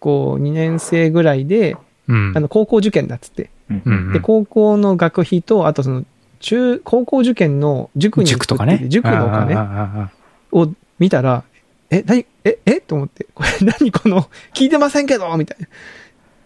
[0.00, 1.76] 校2年生ぐらいで、
[2.08, 2.32] うん。
[2.36, 3.50] あの、高校受験だっつって。
[3.70, 6.04] うんうんうんで、高校の学費と、あとその、
[6.40, 8.84] 中、高校受験の塾に行く塾とかね。
[8.88, 10.10] 塾のお金
[10.52, 10.68] を
[10.98, 11.44] 見たら、
[11.90, 12.80] え、何え、え？
[12.80, 15.66] と思って、これ 何この、聞いてませんけどみたいな。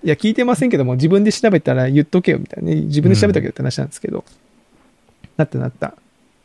[0.03, 2.83] いや、聞いてませんけども、自分で調べたら言っとけよ、みたいなね。
[2.83, 4.25] 自分で調べたけどって話なんですけど。
[5.37, 5.95] なったなった。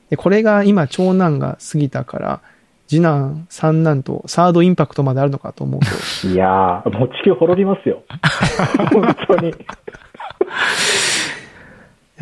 [0.09, 2.41] で、これが今、長男が過ぎたから、
[2.87, 6.27] 次男、三男と、サードインパクトまであるのかと思うと。
[6.27, 8.03] いやー、もう地球滅びますよ。
[8.91, 9.53] 本当に。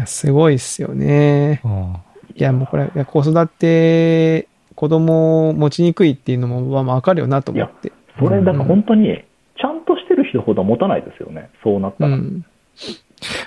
[0.03, 1.61] いや、すごいっすよね。
[1.63, 1.95] うん
[2.35, 7.91] いや、もうこれ、いや子育て、子供を持ちにくいっていうのも、まあ、わかるよなと思って。
[8.17, 9.23] それ、だから本当に、
[9.55, 11.51] ちゃんとしてる人ほど持たないですよね。
[11.63, 12.15] そうなったら。
[12.15, 12.45] うん。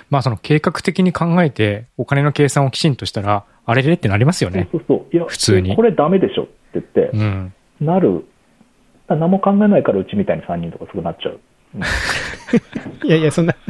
[0.09, 4.69] まあその計画的に考えて、お金の計算をきちんとしたら、あれれってなりますよね。
[4.71, 5.15] そうそうそう。
[5.15, 7.53] いや、普通にこれダメでしょって言って、うん。
[7.81, 8.23] なる。
[9.09, 11.39] 何も考えないからうちみたいに3人とかすぐなっちゃう。
[13.05, 13.53] いやいや、そんな。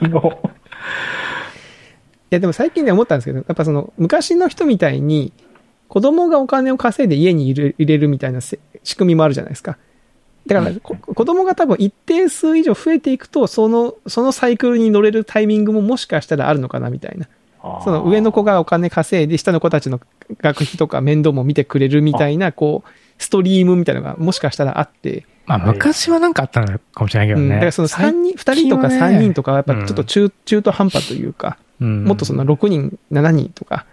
[2.30, 5.32] や、でも最近ね思ったんですけど、やっぱその、昔の人みたいに、
[5.88, 9.76] 子供がお金を稼いで家に入れ入れるみたいなせ仕組みもあるじゃないですか。
[10.46, 17.28] だから、こ子供が多分一定数以上増えていくと、その、そのサイクルに乗れるタイミングももしかしたらあるのかなみたいな。
[17.84, 20.00] その上の子がお金稼いで、下の子たちの
[20.40, 22.88] 学費とか面倒も見てくれるみたいな、こう、
[23.22, 27.60] ストリームみたいなのがもしかしたらあって、まあ、昔はなんかあったのかもしれないけどうん、だね。
[27.60, 33.86] からその3人、2人とか3人とかはやっぱちょっと中,、中途半端というか、うんもっとその6人、7人とか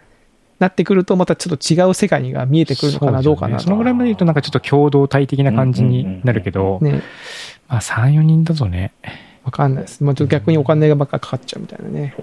[0.60, 3.64] なってくるとまたちょっと違う世界が見えてくるのかな、どうかなと。
[3.64, 7.02] そのぐらいまで言うとなんかちょっと共同体的な感じになるけど、ね、
[7.68, 8.94] まあ3、4人だとね、
[9.44, 10.04] わかんないです。
[10.04, 12.16] まあちょっと逆にお金がばっかかかっちゃうみたいなね。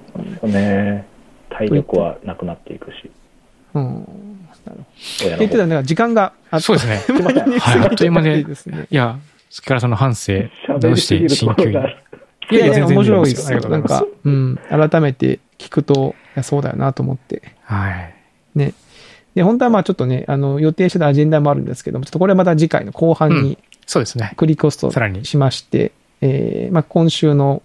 [0.42, 1.06] ね。
[1.48, 3.10] 体力はなくなっていくし。
[3.74, 3.84] うん。
[4.66, 4.84] なるほど。
[5.22, 6.98] 親言ってたのが時間があっそうですね。
[7.06, 7.16] すい
[7.80, 8.44] あっという間でい
[8.90, 9.18] や、
[9.50, 10.32] それからその反省、
[10.66, 11.96] 喋どうしてりすぎると新旧に。
[12.50, 14.58] いやいや、全然面白いですなんか、うん。
[14.68, 17.42] 改めて聞くと、いやそうだよなと思って。
[17.62, 18.14] はい。
[18.54, 18.74] ね。
[19.34, 24.32] で、本当はまあちょっとね、あの、予定してたアジェンダもあるんですけども、ちょっとこれはまた次回の後半にそうですね。
[24.36, 27.62] クリコストさらにしまして、えー、まあ今週の、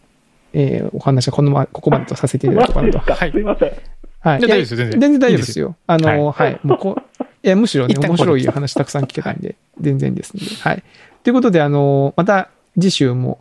[0.53, 2.99] えー、お話はこのま、ここまでとさせていただこうかなと。
[3.13, 3.71] はいすいません。
[4.21, 4.39] はい。
[4.39, 5.75] いや大丈夫ですよ全然全然大丈夫ですよ。
[5.87, 6.57] あの、ははいい。
[6.67, 10.41] もうこう、いや、むしろね、面白い話たくさん聞けたんで、全然ですね。
[10.61, 10.83] はい。
[11.23, 13.39] ということで、あの、また次週も、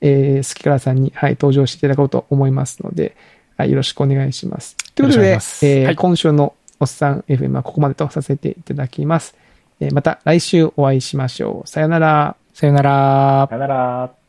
[0.00, 3.16] えー、スキカラさんに、はい、登場していただこうと思いますので、
[3.56, 4.76] はい、よろしくお願いします。
[4.94, 9.34] ということでよろしくお願いしま、すえーはい今週のおっさん FM はここまでとさせていただきます。
[9.80, 11.68] えーまた来週お会いしましょう。
[11.68, 12.36] さよなら。
[12.54, 13.54] さよならさ。
[13.54, 14.19] よなら。